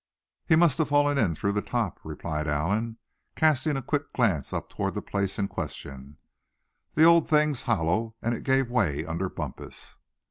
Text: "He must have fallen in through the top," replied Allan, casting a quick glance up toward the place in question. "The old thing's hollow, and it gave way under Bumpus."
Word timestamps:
"He 0.47 0.55
must 0.55 0.79
have 0.79 0.87
fallen 0.87 1.19
in 1.19 1.35
through 1.35 1.51
the 1.51 1.61
top," 1.61 1.99
replied 2.03 2.47
Allan, 2.47 2.97
casting 3.35 3.77
a 3.77 3.83
quick 3.83 4.13
glance 4.13 4.51
up 4.51 4.67
toward 4.67 4.95
the 4.95 5.01
place 5.03 5.37
in 5.37 5.47
question. 5.47 6.17
"The 6.95 7.03
old 7.03 7.27
thing's 7.27 7.61
hollow, 7.61 8.15
and 8.19 8.33
it 8.33 8.41
gave 8.41 8.71
way 8.71 9.05
under 9.05 9.29
Bumpus." 9.29 9.99